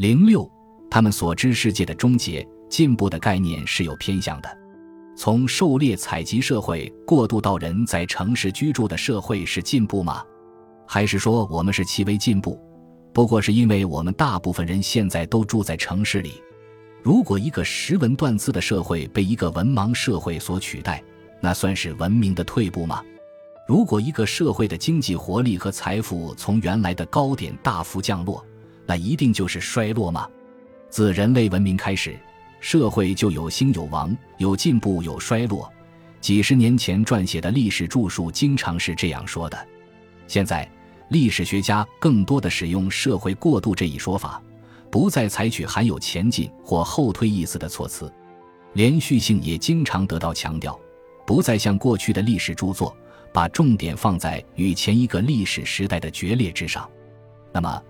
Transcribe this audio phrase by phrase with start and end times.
[0.00, 0.50] 零六，
[0.90, 4.48] 他们所知世界的终结、进步的概念是有偏向的。
[5.14, 10.24] 从狩猎采集社会过渡到人在城市居住的社会是进步吗？
[10.88, 12.58] 还是说我们是其为进步？
[13.12, 16.42] 不过是因为我们大部分人现在都住在城市里。
[17.02, 21.04] 如果一个识文断字的社会被一个文盲社会所取代，
[21.42, 23.04] 那算是文明的退步吗？
[23.68, 28.42] 如果一个社会的经济活力和财富从原来的高点大幅降落，
[28.90, 30.28] 那一定就是衰落吗？
[30.88, 32.18] 自人类文明开始，
[32.58, 35.72] 社会就有兴有亡，有进步有衰落。
[36.20, 39.68] 几十年前撰写的历史著述经常是这样说的。
[40.26, 40.68] 现在，
[41.10, 44.42] 历史学家更多的使用“社会过渡”这一说法，
[44.90, 48.12] 不再采取含有前进或后退意思的措辞，
[48.72, 50.76] 连续性也经常得到强调，
[51.24, 52.92] 不再像过去的历史著作。
[53.32, 56.90] 把重点放在与前一个历史时代的决裂之上，
[57.52, 57.80] 那么，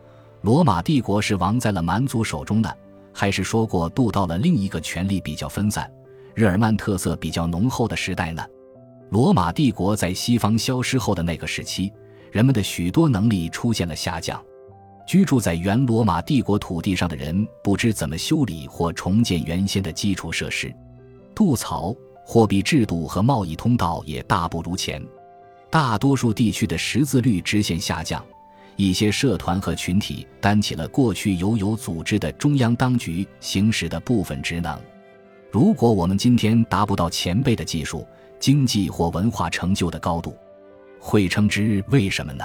[0.43, 2.73] 罗马帝国是亡在了蛮族手中呢，
[3.13, 5.91] 还是说过渡到了另一个权力比较分散、
[6.35, 8.43] 日耳曼特色比较浓厚的时代呢？
[9.11, 11.93] 罗马帝国在西方消失后的那个时期，
[12.31, 14.43] 人们的许多能力出现了下降，
[15.07, 20.75] 居住在原罗马帝国土地上的人不知怎么修理或重建原先的基础设施，
[21.35, 21.95] 渡槽、
[22.25, 25.05] 货币制度和贸易通道也大不如前。
[25.69, 28.25] 大多数地区的识字率直线下降，
[28.81, 34.81] 一些社团和群体担起了过去由有组织的中央当局行使的部分职能。
[35.51, 38.07] 如果我们今天达不到前辈的技术、
[38.39, 40.35] 经济或文化成就的高度，
[40.99, 42.45] 会称之为什么呢？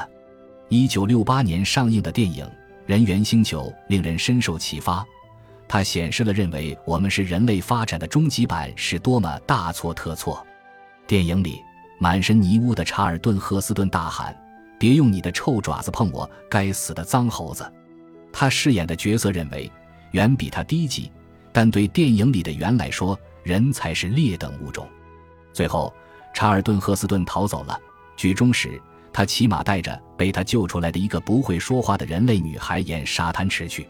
[0.68, 2.46] 一九六八年上映的电影
[2.86, 5.06] 《人猿星球》令人深受启发，
[5.68, 10.46] 它显示了认为我们是人类发展的终极版是多么大错特错。
[11.08, 11.62] 电影里。
[11.98, 14.36] 满身泥污的查尔顿·赫斯顿大喊
[14.80, 17.72] ：“别用你的臭爪子碰我，该死的脏猴子！”
[18.32, 19.72] 他饰演的角色认为，
[20.12, 21.12] 猿比他低级，
[21.52, 24.88] 但对电影里的猿来说，人才是劣等物种。
[25.54, 25.94] 最后，
[26.34, 27.80] 查尔顿·赫斯顿逃走了。
[28.18, 28.82] 剧中时，
[29.14, 33.88] 他骑马带着被他救出来的一个不会说话的人类女孩沿沙滩驰去，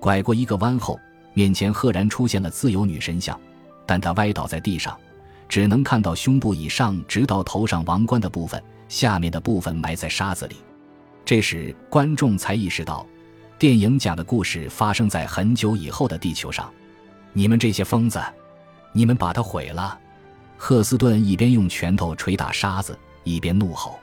[0.00, 0.98] 拐过一个弯后，
[1.34, 3.38] 面前赫然出现了自由女神像，
[3.86, 4.98] 但她歪倒在地上。
[5.48, 10.56] 只能看到胸部以上直到头上王冠的部分，下面的部分埋在沙子里。
[11.24, 13.06] 这时观众才意识到，
[13.58, 16.72] 电影讲的故事发生在很久以后的地球上。
[17.32, 18.20] 你们这些疯子，
[18.92, 19.98] 你们把它毁了！
[20.56, 23.98] 赫斯顿一边用拳头捶打沙子，一边怒吼。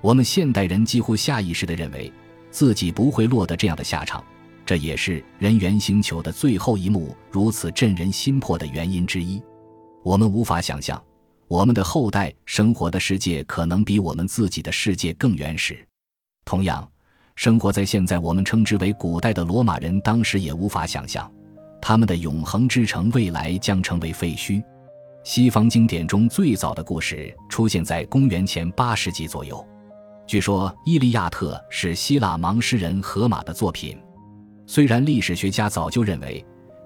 [0.00, 2.12] 我们现代人几乎下意识地认为
[2.50, 4.24] 自己不会落得这样的下场，
[4.66, 9.40] 这也是人猿星球的最后一幕如此震人心魄的原因之一。
[10.02, 11.02] 我们无法想象，
[11.46, 15.86] 我们的后代生活的世界可能比我们自己的世界更原始。
[16.44, 16.88] 同样，
[17.36, 21.30] 生活在现在我们称之为古代的罗马人，当时也无法想象，
[21.82, 24.62] 他们的永恒之城未来将成为废墟。
[25.22, 29.64] 西方经典中最早的故事出现在公元前八世纪左右，
[30.26, 33.98] 据说《伊利亚特》是希腊盲诗人荷马的作品，
[34.66, 36.44] 虽然历史学家早就认为。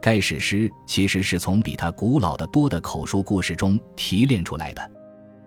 [0.08, 4.80] 该史诗其实是从比它古老的多的口述故事中提炼出来的，《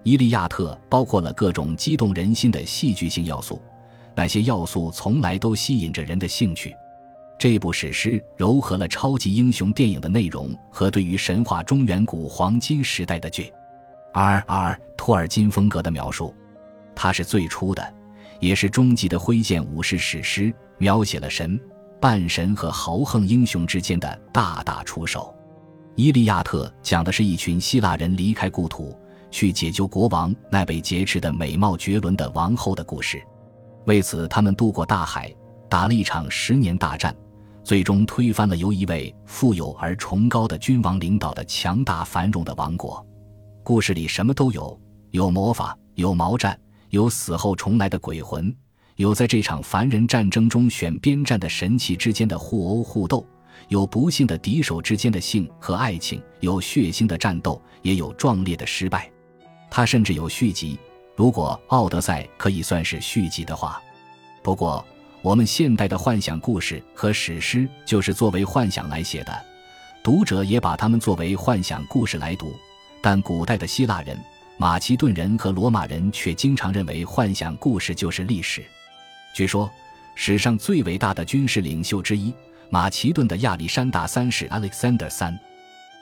[0.03, 3.59] 伊利亚特》包括了各种激动人心的戏剧性要素，
[4.13, 6.75] 那些要素从来都吸引着人的兴趣。
[7.39, 14.79] 这部史诗糅合了超级英雄电影的内容和对于神话中远古黄金时代的 J.R.R.
[14.95, 16.35] 托尔金风格的描述，
[16.93, 17.93] 它是最初的，
[18.39, 21.59] 也是终极的挥剑武士史诗，描写了神。
[22.01, 25.31] 半神和豪横英雄之间的大打出手，
[25.95, 28.97] 《伊利亚特》讲的是一群希腊人离开故土，
[29.29, 33.21] 去解救国王那被劫持的美貌绝伦的王后的故事。
[33.85, 35.31] 为此，他们渡过大海，
[35.69, 37.15] 打了一场十年大战，
[37.63, 43.05] 最终推翻了由一位富有而崇高的君王领导的强大繁荣的王国。
[43.61, 44.75] 故事里什么都有：
[45.11, 48.51] 有魔法，有毛战，有死后重来的鬼魂。
[49.01, 53.27] 有在这场凡人战争中选边站的神器之间的互殴互斗，
[53.67, 59.11] 有不幸的敌手之间的性和爱情，有血腥的战斗，也有壮烈的失败。
[59.71, 60.77] 它甚至有续集，
[61.15, 63.81] 如果《奥德赛》可以算是续集的话。
[64.43, 64.85] 不过，
[65.23, 69.35] 我们现代的幻想故事和史诗就是作为幻想来写的，
[70.03, 72.53] 读者也把它们作为幻想故事来读。
[73.01, 74.15] 但古代的希腊人、
[74.57, 78.63] 马其顿人和罗马人却经常认为幻想故事就是历史。
[79.33, 79.71] 据说，
[80.15, 82.33] 史上最伟大的军事领袖之一——
[82.69, 85.37] 马其顿的亚历山大三世 （Alexander 三），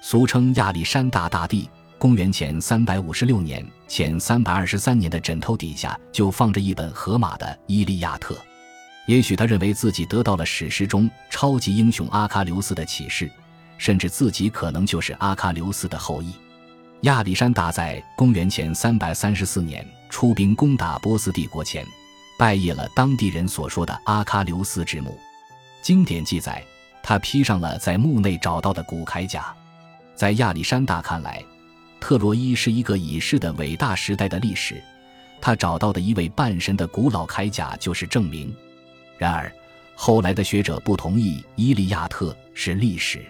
[0.02, 1.70] 俗称亚历山大大帝。
[1.98, 8.34] 公元前三百五十六年前三百二十三年的枕头底下就放着一本荷马的《伊利亚特》。
[9.06, 13.30] 也许他认为自己得到了史诗中超级英雄阿喀琉斯的启示，
[13.78, 16.31] 甚至自己可能就是阿喀琉斯的后裔。
[17.02, 21.86] 亚历山大在公元前三百三十四年出兵攻打波斯帝国前，
[22.39, 25.19] 拜谒了当地人所说的阿喀琉斯之墓。
[25.81, 26.63] 经典记载，
[27.03, 29.53] 他披上了在墓内找到的古铠甲。
[30.15, 31.44] 在亚历山大看来，
[32.00, 34.81] 特洛伊是一个已逝的伟大时代的历史。
[35.41, 38.56] 他找到的一位半神的古老铠甲就是证明。
[39.18, 39.51] 然而，
[39.94, 43.21] 后来的学者不同意《伊利亚特》是历史。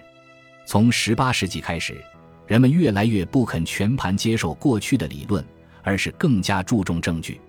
[0.68, 2.00] 从18世纪开始，
[2.46, 5.44] 人们越来越不肯全盘接受过去的理论，
[5.82, 7.42] 而是更加注重证据。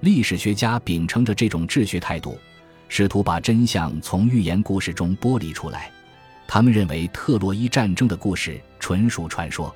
[0.00, 2.38] 历史学家秉承着这种治学态度，
[2.88, 5.90] 试图把真相从寓言故事中剥离出来。
[6.46, 9.74] 他们认为特洛伊战争的故事纯属传说。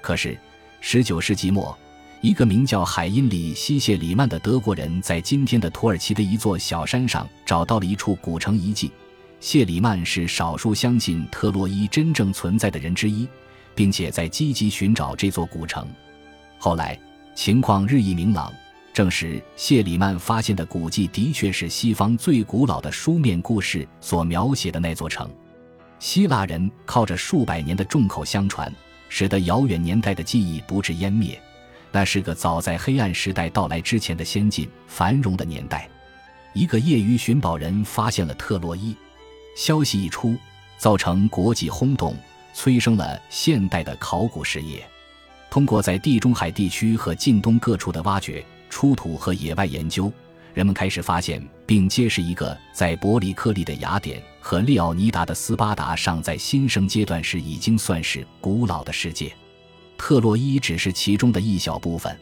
[0.00, 0.38] 可是
[0.82, 1.76] ，19世纪末。
[2.20, 8.90] 一个名叫海因里希·谢里曼的德国人，在今天的土耳其的一座小山上找到了一处古城遗迹。
[9.40, 13.28] 谢里曼是少数相信特洛伊真正存在的人之一，
[13.74, 15.86] 并且在积极寻找这座古城。
[16.58, 16.98] 后来
[17.34, 18.50] 情况日益明朗，
[18.94, 25.28] 证实谢里曼发现的古迹的确是西方最古老的书面故事所描写的那座城。
[25.98, 28.72] 希腊人靠着数百年的众口相传，
[29.08, 31.36] 使得遥远年代的记忆不致湮灭。
[31.90, 35.88] 那是个早在黑暗时代到来之前的先进繁荣的年代。
[36.52, 38.94] 一个业余寻宝人发现了特洛伊，
[39.56, 40.36] 消息一出，
[40.78, 42.16] 造成国际轰动，
[42.52, 44.86] 催生了现代的考古事业。
[45.50, 50.12] 通过在地中海地区和近东各处的挖掘、出土和野外研究，
[50.52, 59.32] 人们开始发现并揭示一个在伯里克利的雅典和利奥尼达的斯巴达尚在新生阶段时已经算是古老的世界。
[59.96, 62.16] 特洛伊只是其中的一小部分。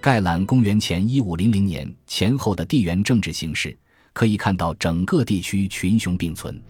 [0.00, 3.76] 概览公元前一五零零年前后的地缘政治形势，
[4.12, 6.60] 可以看到整个地区群雄并存。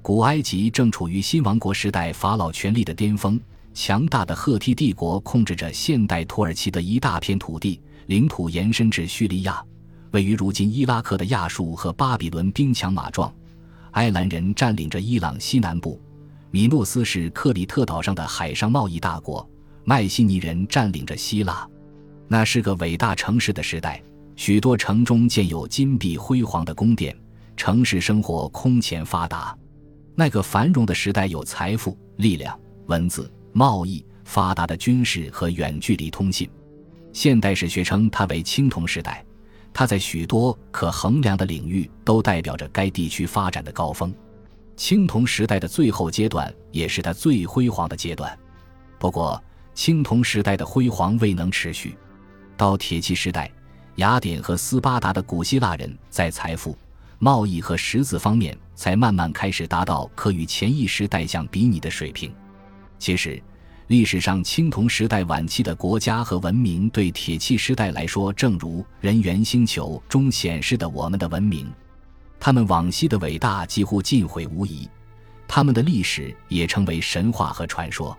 [0.00, 3.38] 古埃及正处于新王国时代法老权力的巅峰，
[3.74, 7.78] 强大的赫梯帝国控制着现代土耳其的一大片土地，
[8.10, 9.64] 领土延伸至叙利亚，
[10.10, 13.32] 位于如今伊拉克的亚述和巴比伦兵强马壮。
[13.92, 16.02] 埃兰人占领着伊朗西南部，
[16.50, 19.48] 米诺斯是克里特岛上的海上贸易大国。
[19.84, 21.64] 迈锡尼人占领着希腊，
[22.26, 24.02] 那是个伟大城市的时代。
[24.34, 27.16] 许多城中建有金碧辉煌的宫殿，
[27.56, 29.56] 城市生活空前发达。
[30.16, 36.50] 那个繁荣的时代有财富、力量、文字、贸易、发达的军事和远距离通信。
[37.12, 39.24] 现代史学称它为青铜时代，
[39.72, 44.14] 它在许多可衡量的领域都代表着该地区发展的高峰。
[44.76, 48.36] 青铜时代的最后阶段也是它最辉煌的阶段。
[48.98, 49.42] 不过，
[49.74, 51.96] 青铜时代的辉煌未能持续，
[52.56, 53.50] 到铁器时代，
[53.96, 56.76] 雅典和斯巴达的古希腊人在财富、
[57.18, 62.32] 贸易和识字方面才慢慢开始达到可与前一时代相比拟的水平。
[62.98, 63.42] 其实，
[63.90, 71.68] 历史上青铜时代晚期的国家和文明对铁器时代来说，正如《人猿星球》中显示的我们的文明，
[72.38, 74.88] 他们往昔的伟大几乎尽毁无疑，
[75.48, 78.16] 他们的历史也成为神话和传说。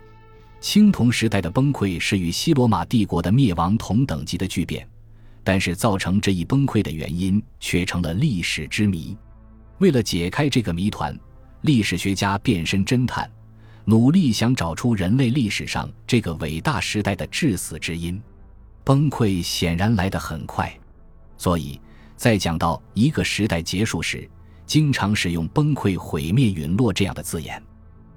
[0.60, 4.86] 青铜时代的崩溃是与西罗马帝国的灭亡同等级的巨变，
[5.42, 9.16] 但是造成这一崩溃的原因却成了历史之谜。
[9.78, 11.18] 为了解开这个谜团，
[11.62, 13.26] 历史学家变身侦探，
[13.84, 18.20] 努力想找出人类历史上这个伟大时代的致死之因。
[18.84, 20.72] 崩溃显然来得很快，
[21.36, 21.80] 所以
[22.16, 24.28] 在讲到一个时代结束时，
[24.66, 27.62] 经常使用“崩溃、毁灭、陨落”这样的字眼。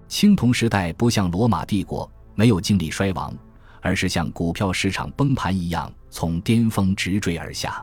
[0.07, 2.09] 青铜时代不像罗马帝国。
[2.37, 3.33] 没有经历衰亡，
[3.79, 7.81] 而是像股票市场崩盘一样从巅峰直坠而下。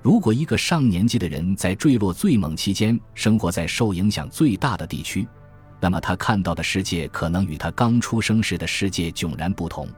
[0.00, 5.28] 如果一个上年纪的人在坠落最猛期间生活在受影响最大的地区，
[5.82, 9.88] 那么他看到的世界可能与他刚出生时的世界迥然不同。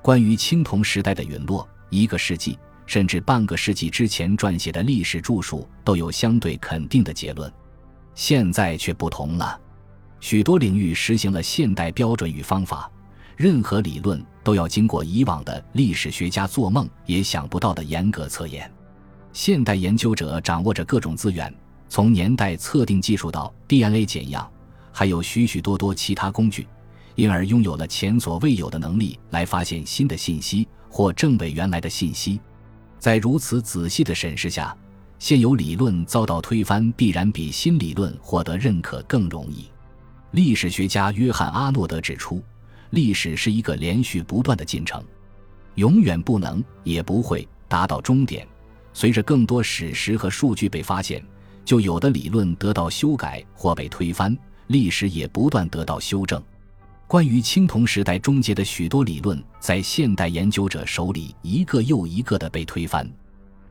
[0.00, 7.52] 关于青铜时代的陨落，一个世纪甚至半个世纪之前撰写的历史著述都有相对肯定的结论。
[8.14, 9.60] 现在却不同了，
[10.18, 12.90] 许多领域实行了现代标准与方法。
[13.36, 18.68] 任何理论都要经过以往的历史学家做梦也想不到的严格测验。
[19.34, 21.54] 现代研究者掌握着各种资源，
[21.86, 24.50] 从年代测定技术到 DNA 检样，
[24.98, 26.66] 还有许许多多其他工具，
[27.14, 32.40] 因而拥有了前所未有的能力来发现新的信息或证伪原来的信息。
[32.98, 34.76] 在如此仔细的审视下，
[35.20, 39.68] 现有理论遭到推翻，必然比新理论获得认可更容易。
[40.32, 42.42] 历史学家约翰·阿诺德指出。
[42.90, 45.00] 历史是一个连续不断的进程，
[45.76, 48.44] 永远不能也不会达到终点。
[48.92, 51.24] 随着更多史实和数据被发现，
[51.64, 54.36] 就有的理论得到修改或被推翻，
[54.68, 56.42] 历史也不断得到修正。
[57.06, 63.10] 关于青铜时代终结的许多理论，在现代研究者手里一个又一个的被推翻。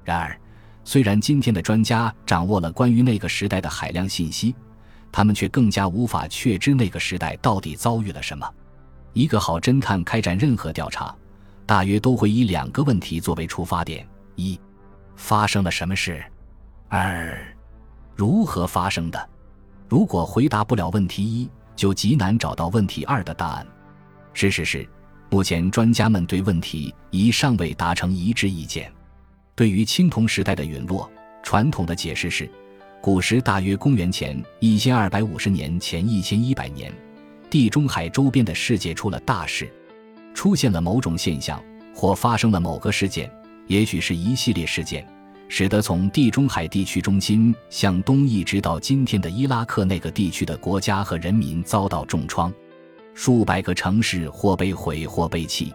[0.03, 0.35] 然而，
[0.83, 4.55] 虽然今天的专家掌握了关于那个时代的海量信息，
[5.11, 8.49] 他们却更加无法确知那个时代到底遭遇了什么。
[9.13, 11.15] 一个好侦探开展任何调查，
[11.65, 14.59] 大约都会以两个问题作为出发点：一，
[15.15, 16.15] 发生了什么事；
[16.87, 17.55] 二，
[18.15, 19.29] 如何发生的。
[19.89, 23.65] 如果回答不了问题一，就极难找到问题二的答案。
[24.33, 24.87] 事实是，
[25.29, 28.91] 目前专家们对问题一尚未达成一致意见。
[29.55, 31.09] 对于青铜时代的陨落，
[31.41, 32.49] 传统的解释是。
[32.99, 36.91] 古时大约公元前一千二百五十年前一千一百年，
[37.49, 39.71] 地中海周边的世界出了大事，
[40.33, 41.63] 出现了某种现象，
[41.95, 43.31] 或发生了某个事件，
[43.67, 45.07] 也许是一系列事件，
[45.49, 52.53] 使得从地中海地区中心向东一直到今天的伊拉克那个地区的国家和人民遭到重创，
[53.13, 55.73] 数百个城市或被毁或被弃。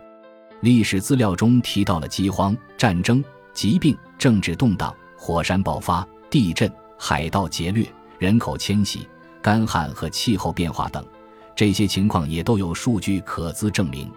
[0.61, 6.73] 历史资料中提到了饥荒、战争、疾病、政治动荡、火山爆发、地震。
[7.05, 7.85] 海盗劫掠、
[8.21, 9.09] 人口迁徙、
[9.43, 11.05] 干旱和气候变化等，
[11.53, 14.09] 这些情况也都有数据可资证明。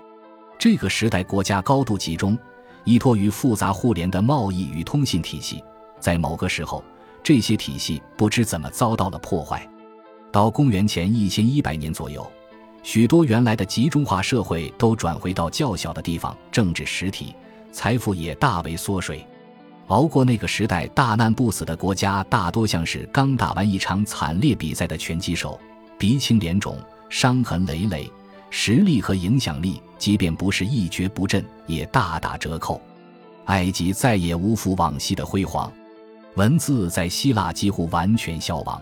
[0.59, 2.38] 这个时代国家高度集中，
[2.85, 5.61] 依托于复杂互联的贸易与通信体系。
[5.99, 6.83] 在某个时候，
[7.21, 9.67] 这些体系不知怎么遭到了破坏。
[10.31, 12.25] 到公元前一千一百年左右，
[12.83, 17.33] 许多原来的集中化社会都转回到较小的地方，政治实体、
[17.71, 19.25] 财富也大为缩水。
[19.87, 25.59] 熬过那个时代大难不死的国家，大多像是刚打完一场惨烈比赛的拳击手，
[25.97, 26.77] 鼻青脸肿，
[27.09, 28.11] 伤痕累累，
[28.49, 32.79] 实力和影响力即便不是一蹶不振，也大打折扣。
[33.45, 35.74] 埃及再也无复往昔的辉煌，
[36.35, 38.79] 文字在希腊几乎完全消亡，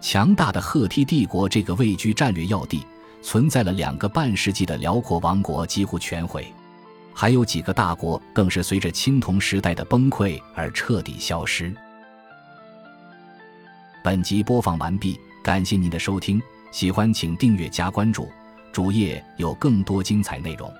[0.00, 2.84] 强大的赫梯帝国这个位居战略要地、
[3.22, 6.52] 存在了两个半世纪的辽阔王国几乎全毁。
[7.14, 11.72] 还有几个大国更是随着青铜时代的崩溃而彻底消失。
[14.02, 18.28] 本集播放完毕，感谢您的收听，喜欢请订阅加关注，
[18.72, 20.72] 主页有更多精彩内容。